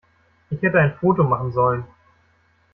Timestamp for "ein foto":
0.79-1.23